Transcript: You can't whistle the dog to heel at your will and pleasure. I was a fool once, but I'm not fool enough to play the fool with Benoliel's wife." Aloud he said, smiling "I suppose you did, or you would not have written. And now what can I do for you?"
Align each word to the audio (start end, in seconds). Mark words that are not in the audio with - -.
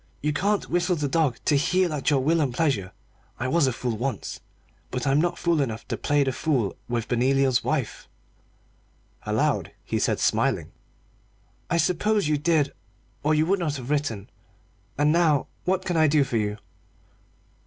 You 0.23 0.33
can't 0.33 0.67
whistle 0.67 0.95
the 0.95 1.07
dog 1.07 1.37
to 1.45 1.55
heel 1.55 1.93
at 1.93 2.09
your 2.09 2.21
will 2.23 2.41
and 2.41 2.51
pleasure. 2.51 2.91
I 3.39 3.47
was 3.47 3.67
a 3.67 3.71
fool 3.71 3.95
once, 3.95 4.39
but 4.89 5.05
I'm 5.05 5.21
not 5.21 5.37
fool 5.37 5.61
enough 5.61 5.87
to 5.89 5.95
play 5.95 6.23
the 6.23 6.31
fool 6.31 6.75
with 6.89 7.07
Benoliel's 7.07 7.63
wife." 7.63 8.09
Aloud 9.27 9.73
he 9.85 9.99
said, 9.99 10.19
smiling 10.19 10.71
"I 11.69 11.77
suppose 11.77 12.27
you 12.27 12.39
did, 12.39 12.73
or 13.21 13.35
you 13.35 13.45
would 13.45 13.59
not 13.59 13.75
have 13.75 13.91
written. 13.91 14.27
And 14.97 15.11
now 15.11 15.45
what 15.65 15.85
can 15.85 15.97
I 15.97 16.07
do 16.07 16.23
for 16.23 16.37
you?" 16.37 16.57